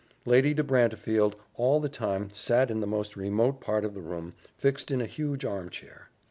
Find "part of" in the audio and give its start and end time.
3.61-3.93